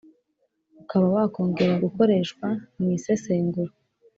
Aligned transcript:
ukaba 0.81 1.07
wakongera 1.15 1.73
gukoreshwa 1.83 2.47
mu 2.79 2.87
isesengura. 2.97 3.71